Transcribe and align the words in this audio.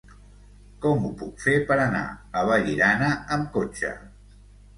Com 0.85 1.03
ho 1.09 1.11
puc 1.19 1.43
fer 1.43 1.53
per 1.67 1.77
anar 1.83 2.01
a 2.41 2.43
Vallirana 2.49 3.11
amb 3.37 3.53
cotxe? 3.61 3.95